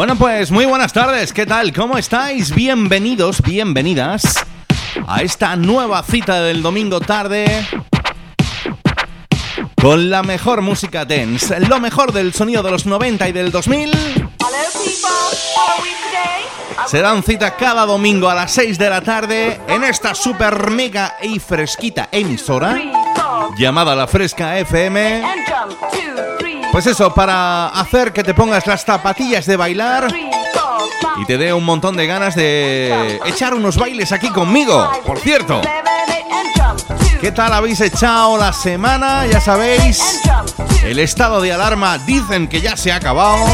[0.00, 1.74] Bueno, pues muy buenas tardes, ¿qué tal?
[1.74, 2.54] ¿Cómo estáis?
[2.54, 4.34] Bienvenidos, bienvenidas
[5.06, 7.66] a esta nueva cita del domingo tarde
[9.78, 13.92] con la mejor música dance, lo mejor del sonido de los 90 y del 2000.
[16.86, 21.18] Se dan cita cada domingo a las 6 de la tarde en esta super mega
[21.20, 22.74] y fresquita emisora
[23.58, 25.22] llamada La Fresca FM.
[26.72, 30.06] Pues eso, para hacer que te pongas las zapatillas de bailar
[31.16, 34.88] y te dé un montón de ganas de echar unos bailes aquí conmigo.
[35.04, 35.60] Por cierto,
[37.20, 39.26] ¿qué tal habéis echado la semana?
[39.26, 40.22] Ya sabéis,
[40.84, 43.44] el estado de alarma dicen que ya se ha acabado.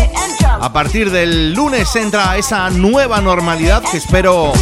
[0.60, 4.52] A partir del lunes entra esa nueva normalidad que espero,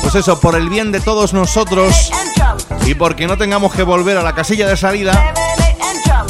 [0.00, 2.10] pues eso, por el bien de todos nosotros
[2.86, 5.34] y porque no tengamos que volver a la casilla de salida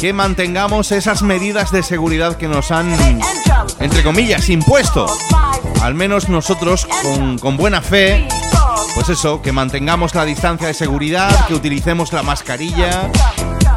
[0.05, 2.95] que mantengamos esas medidas de seguridad que nos han,
[3.79, 5.07] entre comillas, impuesto.
[5.81, 6.87] Al menos nosotros,
[7.41, 8.27] con, buena fe,
[8.93, 13.09] pues eso, que mantengamos la distancia de seguridad, que utilicemos la mascarilla,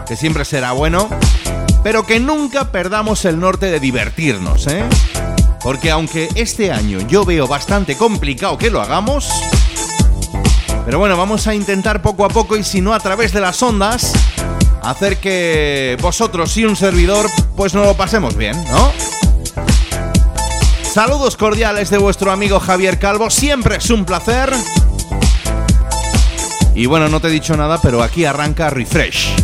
[0.07, 1.09] que siempre será bueno,
[1.83, 4.85] pero que nunca perdamos el norte de divertirnos, ¿eh?
[5.63, 9.31] Porque aunque este año yo veo bastante complicado que lo hagamos,
[10.85, 13.63] pero bueno, vamos a intentar poco a poco y si no a través de las
[13.63, 14.13] ondas,
[14.83, 18.93] hacer que vosotros y un servidor pues no lo pasemos bien, ¿no?
[20.83, 24.53] Saludos cordiales de vuestro amigo Javier Calvo, siempre es un placer.
[26.75, 29.35] Y bueno, no te he dicho nada, pero aquí arranca Refresh.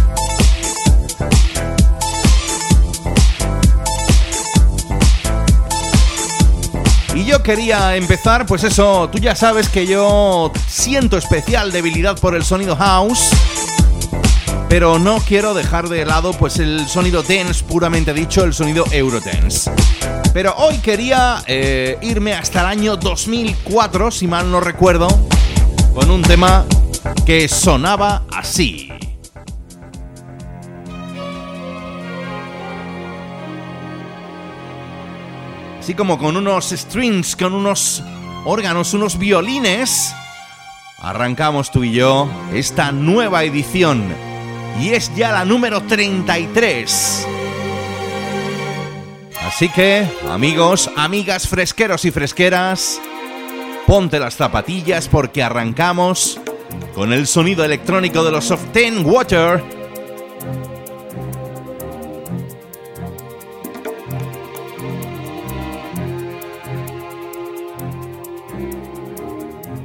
[7.15, 12.34] Y yo quería empezar, pues eso, tú ya sabes que yo siento especial debilidad por
[12.34, 13.31] el sonido house
[14.75, 19.71] pero no quiero dejar de lado pues el sonido dance puramente dicho, el sonido Eurodance.
[20.33, 25.07] Pero hoy quería eh, irme hasta el año 2004, si mal no recuerdo,
[25.95, 26.65] con un tema
[27.25, 28.89] que sonaba así.
[35.79, 38.03] Así como con unos strings, con unos
[38.45, 40.13] órganos, unos violines,
[40.99, 44.34] arrancamos tú y yo esta nueva edición
[44.81, 47.27] y es ya la número 33.
[49.47, 53.01] Así que, amigos, amigas fresqueros y fresqueras,
[53.87, 56.41] ponte las zapatillas porque arrancamos
[56.95, 59.63] con el sonido electrónico de los Soft Ten Water.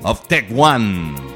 [0.03, 1.28] Of Tech One.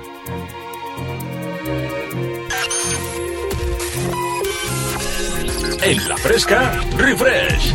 [5.85, 7.74] En la fresca, refresh.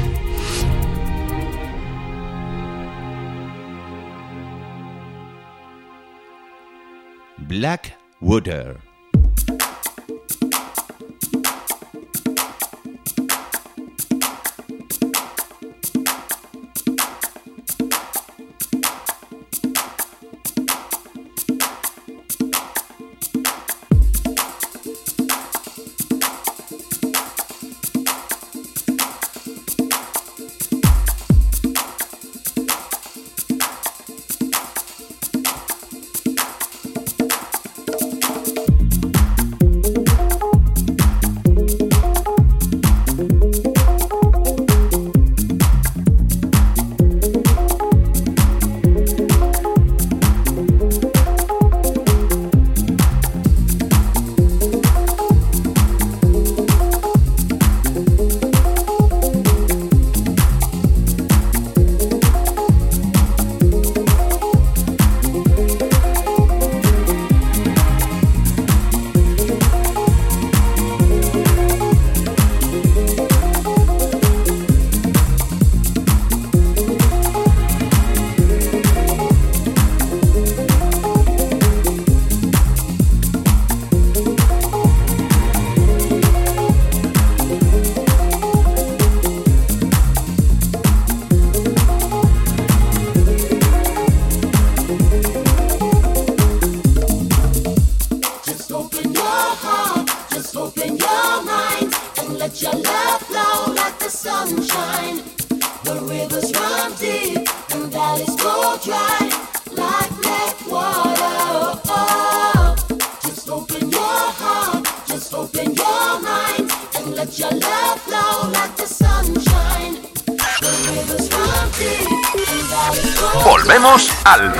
[7.36, 8.87] Black Water.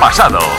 [0.01, 0.58] Pasado.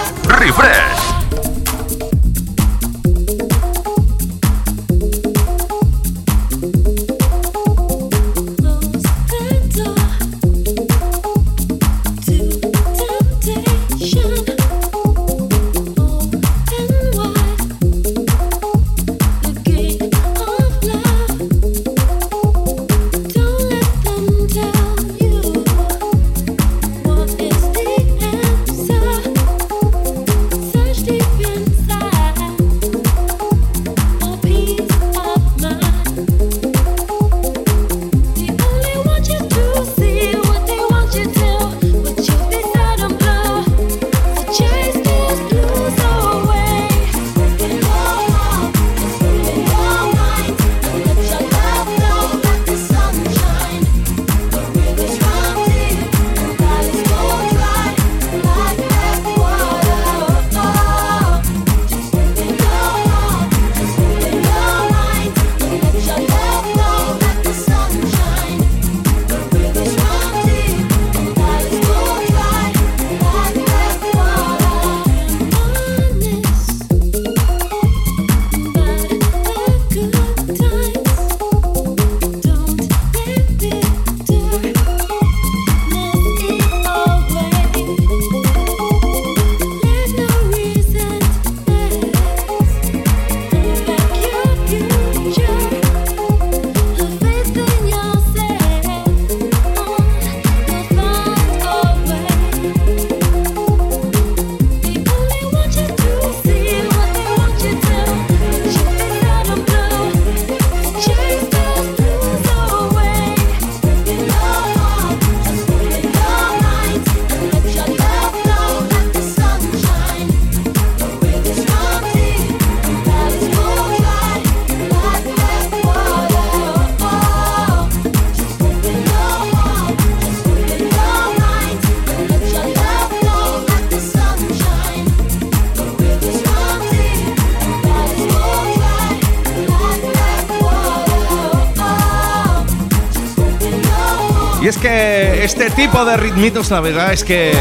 [145.50, 147.52] Este tipo de ritmitos, la verdad es que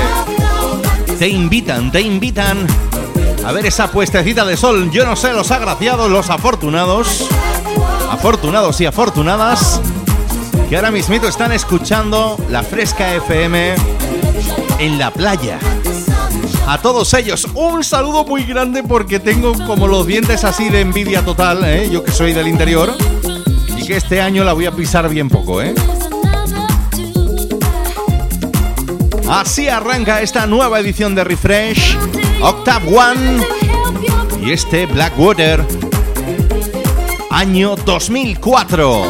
[1.19, 2.67] te invitan, te invitan
[3.47, 4.91] a ver esa puestecita de sol.
[4.91, 7.27] Yo no sé, los agraciados, los afortunados,
[8.11, 9.81] afortunados y afortunadas,
[10.69, 13.75] que ahora mismito están escuchando la Fresca FM
[14.81, 15.59] en la playa.
[16.67, 21.25] A todos ellos, un saludo muy grande porque tengo como los dientes así de envidia
[21.25, 21.89] total, ¿eh?
[21.91, 22.95] yo que soy del interior,
[23.79, 25.75] y que este año la voy a pisar bien poco, ¿eh?
[29.29, 31.99] Así arranca esta nueva edición de Refresh,
[32.41, 33.45] Octave One
[34.43, 35.63] y este Blackwater,
[37.31, 39.05] año 2004.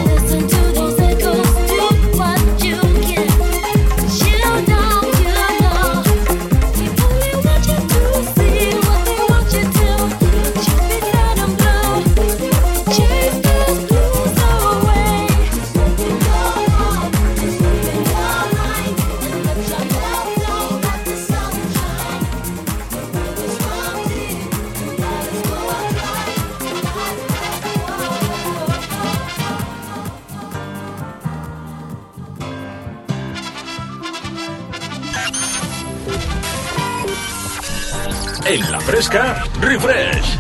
[39.61, 40.39] Refresh.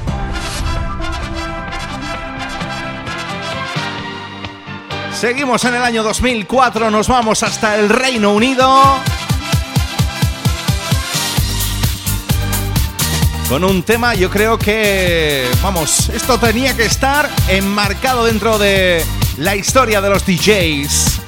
[5.12, 8.98] Seguimos en el año 2004, nos vamos hasta el Reino Unido.
[13.50, 19.04] Con un tema, yo creo que, vamos, esto tenía que estar enmarcado dentro de
[19.36, 21.20] la historia de los DJs.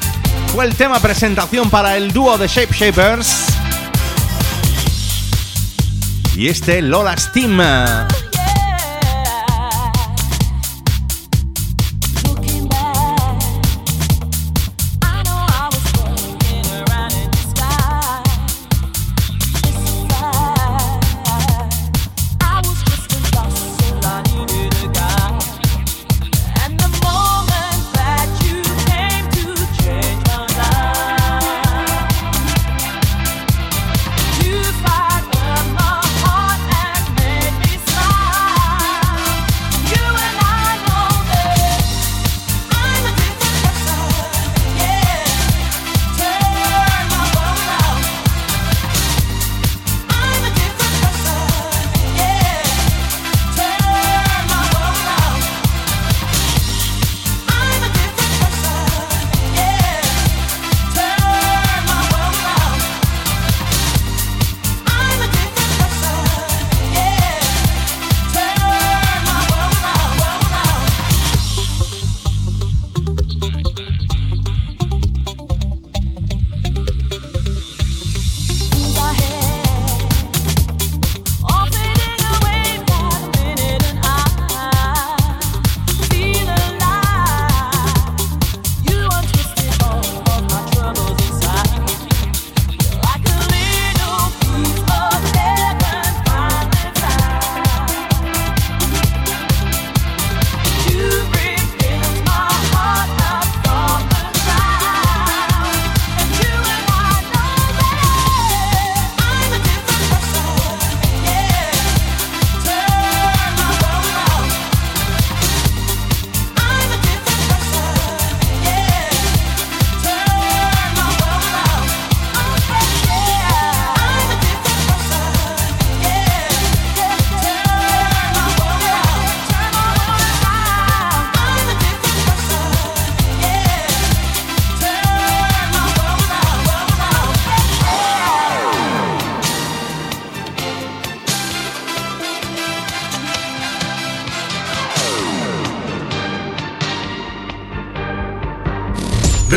[0.54, 3.49] Fue el tema presentación para el dúo de Shape Shapers
[6.40, 7.60] y este Lola Steam.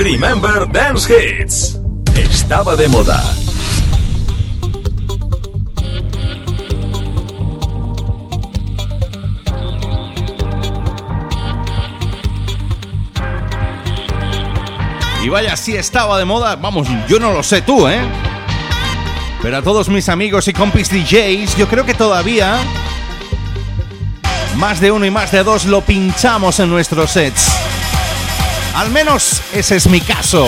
[0.03, 1.79] Remember Dance Hits.
[2.13, 3.23] Estaba de moda.
[15.23, 18.01] Y vaya, si estaba de moda, vamos, yo no lo sé tú, ¿eh?
[19.41, 22.57] Pero a todos mis amigos y compis DJs, yo creo que todavía
[24.57, 27.52] más de uno y más de dos lo pinchamos en nuestros sets.
[28.73, 30.47] Al menos ese es mi caso.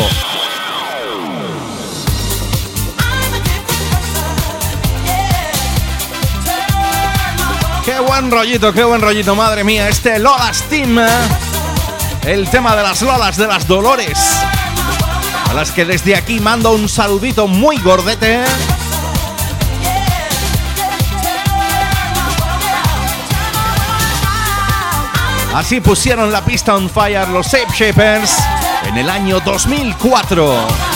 [7.85, 9.87] Qué buen rollito, qué buen rollito, madre mía.
[9.87, 10.97] Este Lolas Team.
[10.97, 11.07] ¿eh?
[12.25, 14.17] El tema de las Lolas de las Dolores.
[15.47, 18.43] A las que desde aquí mando un saludito muy gordete.
[25.55, 28.37] Así pusieron la pista on fire los Shape Shapers
[28.89, 30.94] en el año 2004.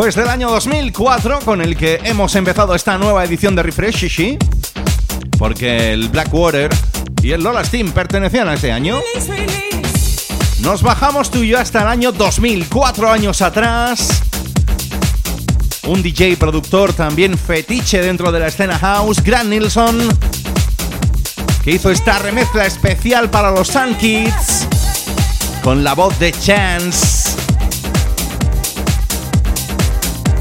[0.00, 4.38] Pues del año 2004 con el que hemos empezado esta nueva edición de Refresh Shishi,
[5.38, 6.70] porque el Blackwater
[7.22, 8.98] y el Lola Steam pertenecían a ese año.
[10.60, 14.22] Nos bajamos tú y yo hasta el año 2004 años atrás.
[15.86, 19.98] Un DJ productor también fetiche dentro de la escena house, Grant Nilsson,
[21.62, 24.66] que hizo esta remezcla especial para los Sun Kids
[25.62, 27.19] con la voz de Chance.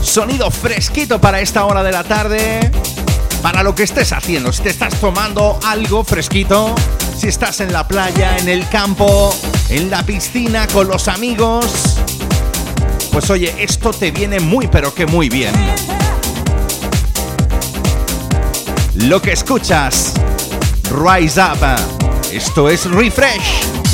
[0.09, 2.71] Sonido fresquito para esta hora de la tarde.
[3.43, 6.73] Para lo que estés haciendo, si te estás tomando algo fresquito,
[7.15, 9.31] si estás en la playa, en el campo,
[9.69, 11.99] en la piscina, con los amigos.
[13.11, 15.53] Pues oye, esto te viene muy pero que muy bien.
[18.95, 20.13] Lo que escuchas,
[20.89, 21.59] Rise Up.
[22.31, 23.88] Esto es Refresh.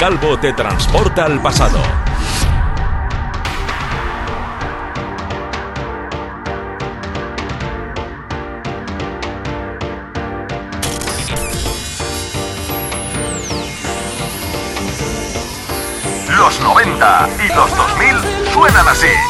[0.00, 1.78] Calvo te transporta al pasado.
[16.34, 19.29] Los 90 y los 2000 suenan así.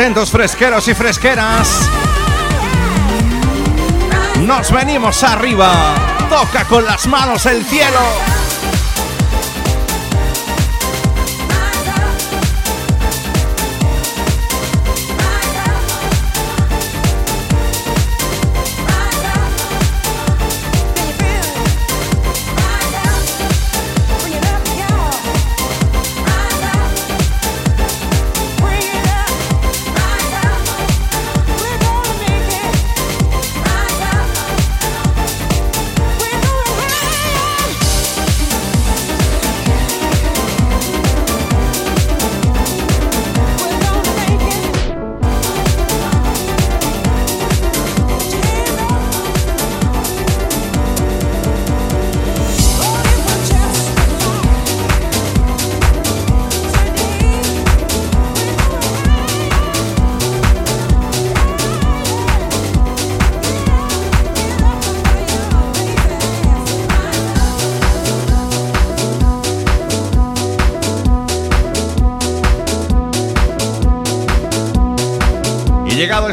[0.00, 1.86] Atentos fresqueros y fresqueras.
[4.40, 5.94] Nos venimos arriba.
[6.30, 8.39] Toca con las manos el cielo.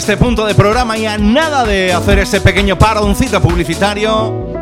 [0.10, 4.54] Este punto de programa y a nada de hacer ese pequeño paroncito publicitario,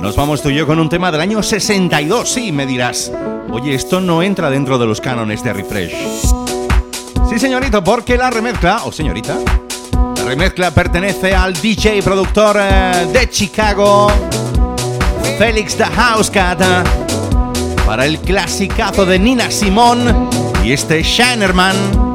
[0.00, 2.26] nos vamos tú y yo con un tema del año 62.
[2.26, 3.12] Sí, me dirás,
[3.50, 5.92] oye, esto no entra dentro de los cánones de Refresh.
[7.28, 9.36] Sí, señorito, porque la remezcla, o señorita,
[10.16, 14.10] la remezcla pertenece al DJ productor eh, de Chicago,
[15.36, 16.62] Félix the House Cat,
[17.84, 20.30] para el clasicazo de Nina Simón
[20.64, 22.11] y este Shinerman.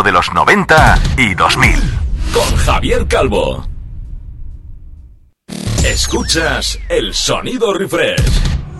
[0.00, 1.74] De los 90 y 2000.
[2.32, 3.66] Con Javier Calvo.
[5.84, 8.22] Escuchas el sonido refresh.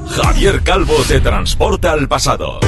[0.09, 2.61] Javier Calvo te transporta al pasado.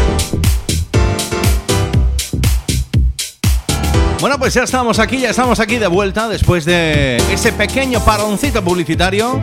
[4.21, 8.63] Bueno, pues ya estamos aquí, ya estamos aquí de vuelta después de ese pequeño paroncito
[8.63, 9.41] publicitario.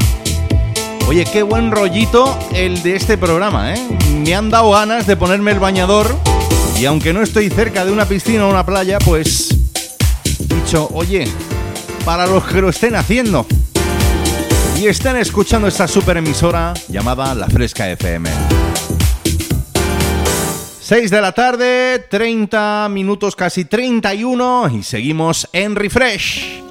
[1.08, 3.98] Oye, qué buen rollito el de este programa, ¿eh?
[4.24, 6.16] Me han dado ganas de ponerme el bañador
[6.82, 9.50] y aunque no estoy cerca de una piscina o una playa, pues
[10.40, 11.28] dicho, oye,
[12.04, 13.46] para los que lo estén haciendo
[14.80, 18.32] y estén escuchando esta super emisora llamada La Fresca FM.
[20.82, 26.64] 6 de la tarde, 30 minutos, casi 31 y seguimos en Refresh.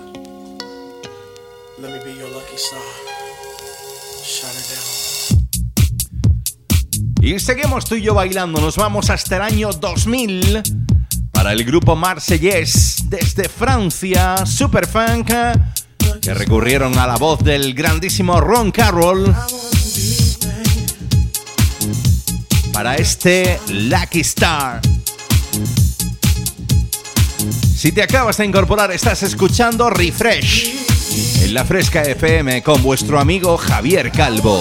[7.23, 10.63] Y seguimos tú y yo bailando, nos vamos hasta el año 2000
[11.31, 15.31] para el grupo Marsellés desde Francia, Superfunk,
[16.23, 19.35] que recurrieron a la voz del grandísimo Ron Carroll
[22.73, 24.81] para este Lucky Star.
[27.77, 33.59] Si te acabas de incorporar, estás escuchando Refresh en la Fresca FM con vuestro amigo
[33.59, 34.59] Javier Calvo.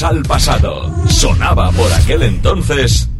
[0.00, 0.90] Al pasado.
[1.06, 3.10] Sonaba por aquel entonces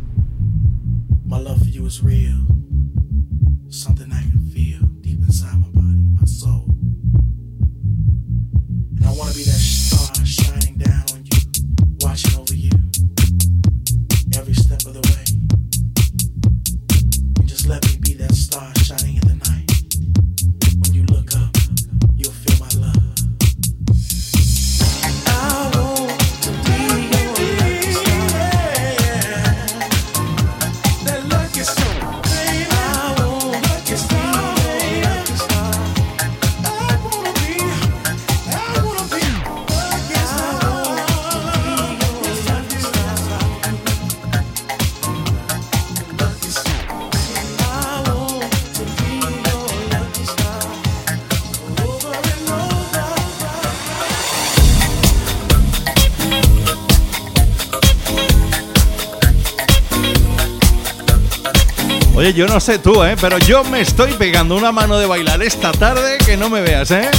[62.35, 63.16] yo no sé tú, ¿eh?
[63.20, 66.90] Pero yo me estoy pegando una mano de bailar esta tarde que no me veas,
[66.90, 67.11] ¿eh?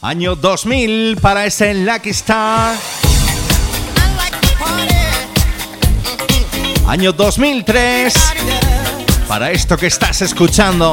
[0.00, 2.76] Año 2000 para ese Lucky Star.
[6.86, 8.14] Año 2003
[9.28, 10.92] para esto que estás escuchando.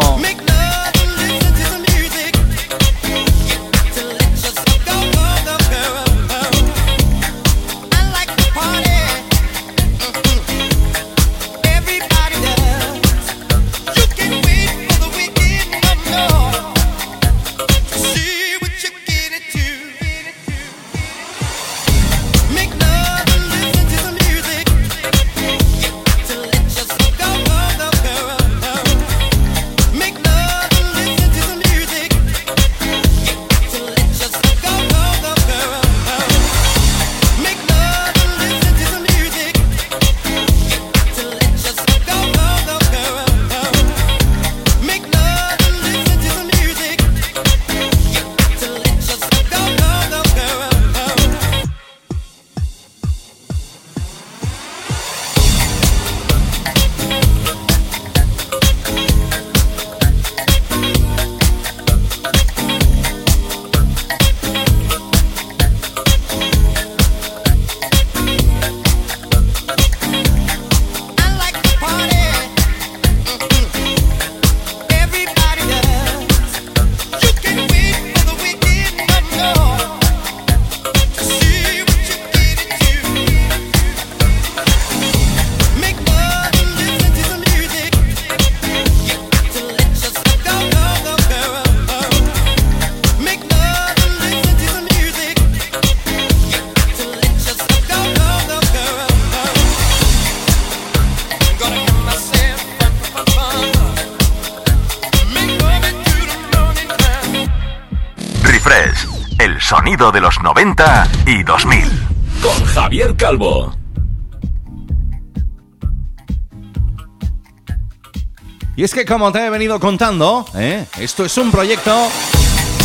[118.86, 120.86] Es que como te he venido contando, ¿eh?
[121.00, 122.08] esto es un proyecto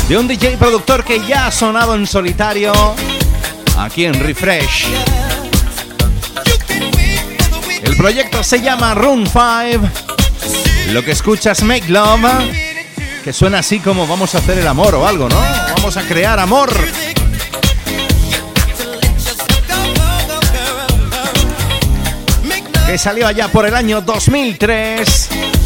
[0.08, 2.72] de un DJ productor que ya ha sonado en solitario
[3.76, 4.86] aquí en Refresh.
[7.82, 9.90] El proyecto se llama Room 5.
[10.92, 12.50] Lo que escuchas Make Love,
[13.22, 15.38] que suena así como vamos a hacer el amor o algo, ¿no?
[15.76, 16.70] Vamos a crear amor.
[22.86, 25.59] Que salió allá por el año 2003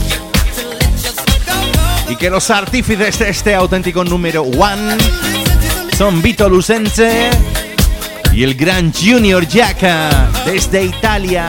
[2.14, 4.96] y que los artífices de este auténtico número one
[5.98, 7.30] son Vito Lucente
[8.32, 11.48] y el gran Junior Jacka desde Italia.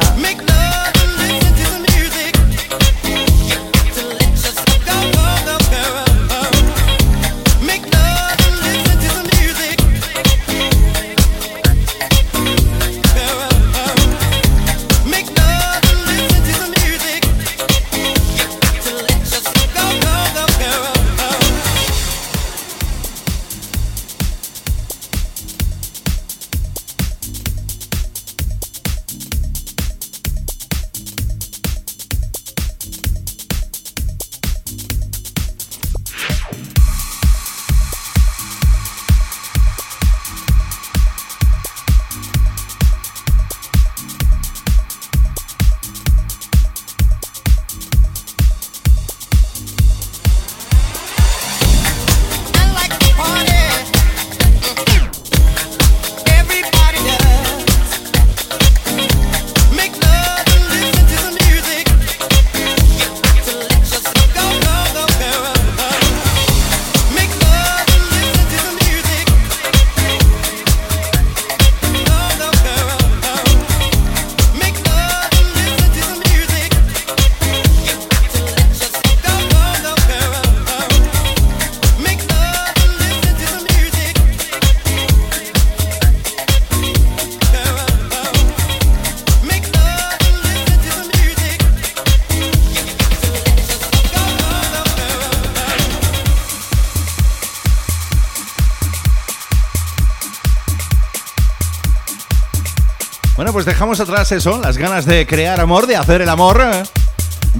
[103.56, 106.62] Pues dejamos atrás eso, las ganas de crear amor, de hacer el amor.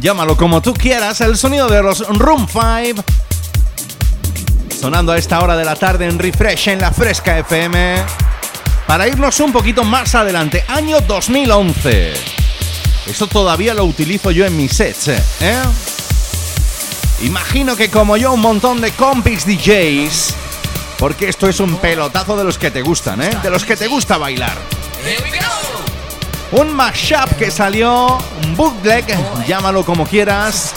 [0.02, 3.02] Llámalo como tú quieras, el sonido de los Room 5.
[4.78, 7.96] Sonando a esta hora de la tarde en Refresh en la Fresca FM.
[8.86, 12.14] Para irnos un poquito más adelante, año 2011.
[13.08, 15.64] Eso todavía lo utilizo yo en mis sets, ¿eh?
[17.22, 20.36] Imagino que como yo un montón de compis DJs,
[21.00, 23.30] porque esto es un pelotazo de los que te gustan, ¿eh?
[23.42, 24.58] De los que te gusta bailar
[26.52, 29.06] un mashup que salió, un bootleg,
[29.48, 30.74] llámalo como quieras,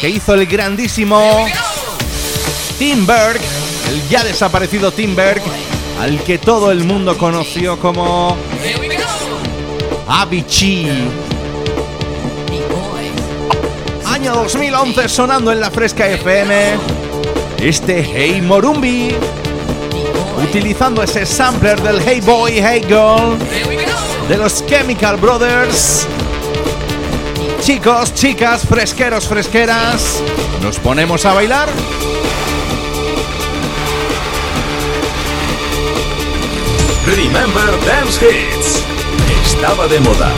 [0.00, 1.46] que hizo el grandísimo
[2.78, 3.40] Tim Berg,
[3.88, 5.42] el ya desaparecido Tim Berg,
[6.00, 8.36] al que todo el mundo conoció como
[10.08, 11.08] Avicii.
[14.06, 16.76] Año 2011 sonando en la Fresca FM,
[17.58, 19.14] este Hey Morumbi,
[20.42, 23.83] utilizando ese sampler del Hey Boy, Hey Girl
[24.28, 26.06] de los Chemical Brothers.
[27.60, 30.22] Chicos, chicas, fresqueros, fresqueras,
[30.62, 31.68] ¿nos ponemos a bailar?
[37.06, 38.82] Remember Dance Hits.
[39.44, 40.32] Estaba de moda.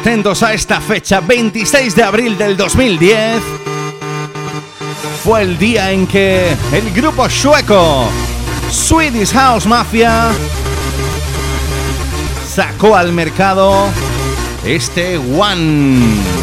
[0.00, 3.42] Atentos a esta fecha, 26 de abril del 2010.
[5.22, 8.08] Fue el día en que el grupo sueco
[8.70, 10.30] Swedish House Mafia
[12.48, 13.90] sacó al mercado
[14.64, 16.39] este One.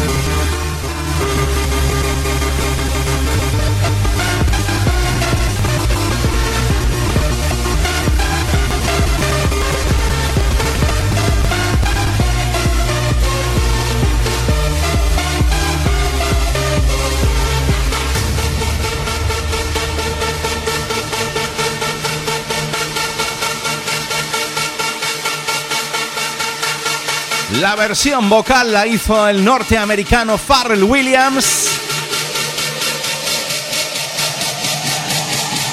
[27.68, 31.68] La versión vocal la hizo el norteamericano Pharrell Williams.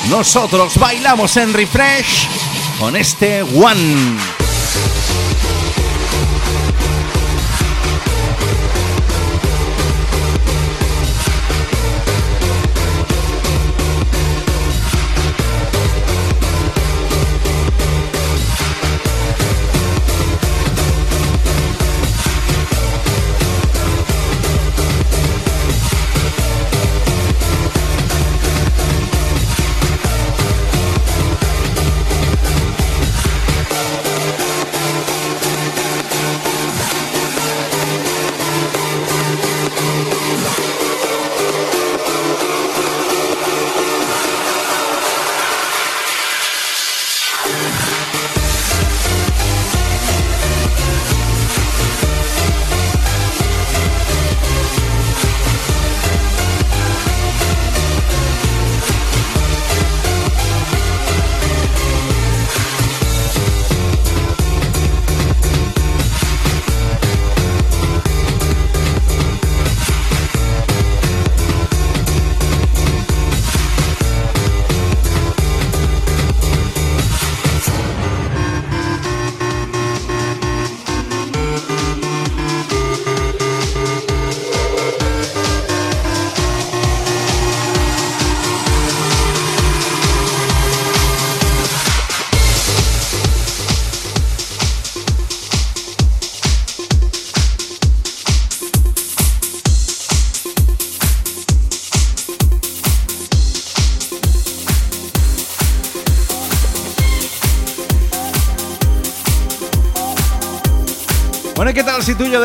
[0.10, 2.28] Nosotros bailamos en refresh
[2.80, 4.45] con este One.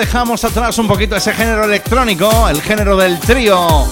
[0.00, 3.86] Dejamos atrás un poquito ese género electrónico, el género del trío?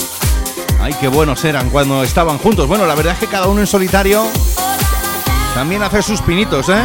[0.81, 2.67] Ay, qué buenos eran cuando estaban juntos.
[2.67, 4.25] Bueno, la verdad es que cada uno en solitario
[5.55, 6.83] también hace sus pinitos, ¿eh?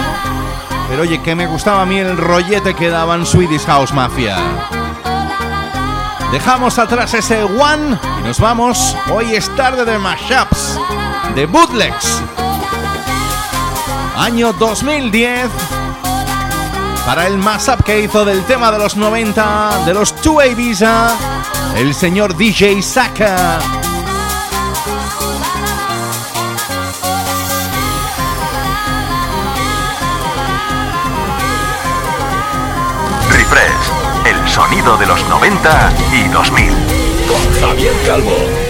[0.90, 4.36] Pero oye, que me gustaba a mí el rollete que daban Swedish House Mafia.
[6.34, 8.98] Dejamos atrás ese One y nos vamos.
[9.10, 10.78] Hoy es tarde de mashups,
[11.34, 12.22] de bootlegs.
[14.18, 15.50] Año 2010
[17.06, 21.16] para el mashup que hizo del tema de los 90 de los Two Visa,
[21.76, 23.60] el señor DJ Saka.
[33.30, 36.74] Refresh, el sonido de los 90 y 2000.
[37.28, 38.63] Con Javier Calvo.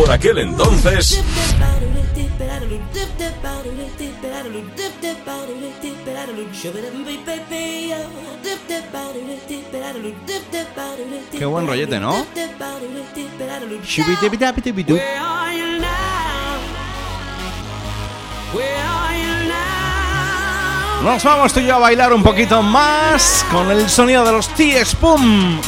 [0.00, 1.22] Por aquel entonces.
[11.38, 12.26] Qué buen rollete, ¿no?
[21.02, 24.48] Nos vamos tú y yo a bailar un poquito más con el sonido de los
[24.48, 25.60] T-Spoon.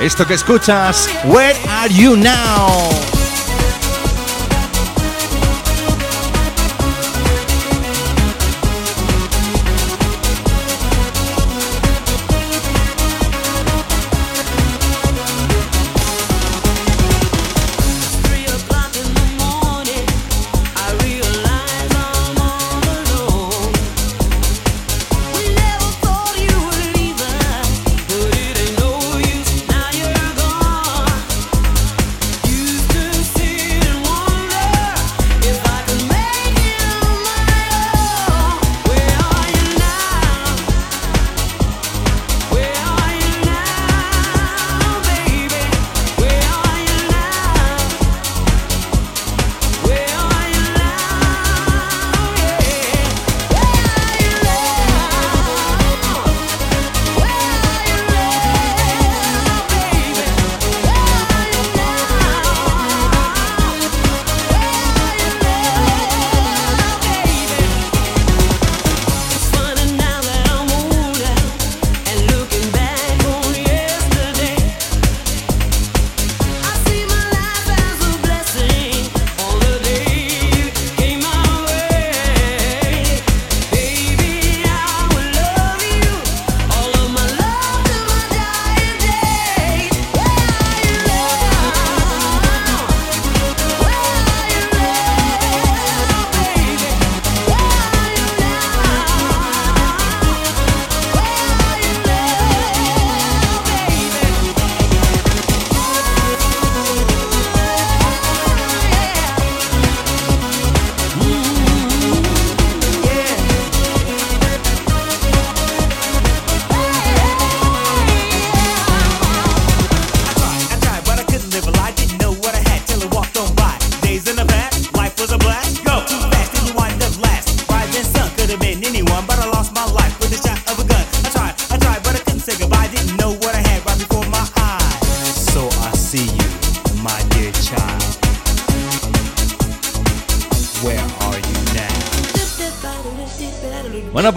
[0.00, 3.09] Esto que escuchas, Where Are You Now?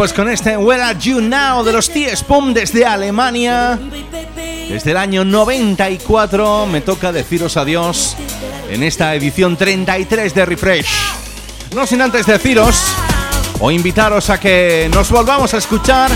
[0.03, 3.79] Pues con este Where Are You Now de los T-Spum desde Alemania.
[4.67, 8.17] Desde el año 94 me toca deciros adiós
[8.69, 10.89] en esta edición 33 de Refresh.
[11.73, 12.83] No sin antes deciros
[13.61, 16.11] o invitaros a que nos volvamos a escuchar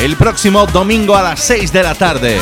[0.00, 2.38] el próximo domingo a las 6 de la tarde.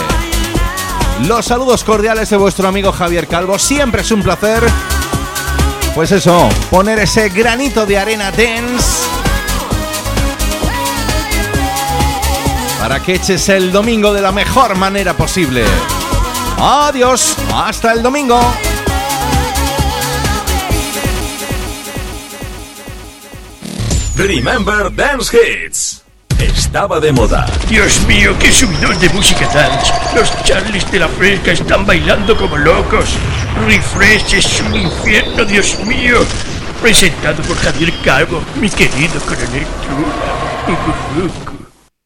[1.26, 3.58] Los saludos cordiales de vuestro amigo Javier Calvo.
[3.58, 4.62] Siempre es un placer.
[5.96, 9.01] Pues eso, poner ese granito de arena dance
[12.92, 15.64] para que eches el domingo de la mejor manera posible.
[16.58, 18.38] Adiós, hasta el domingo.
[24.14, 26.02] Remember Dance Hits.
[26.38, 27.46] Estaba de moda.
[27.66, 29.90] Dios mío, qué subidón de música dance.
[30.14, 33.16] Los Charlies de la Fresca están bailando como locos.
[33.66, 36.18] Refresh es un infierno, Dios mío.
[36.82, 39.66] Presentado por Javier Calvo, mi querido coronel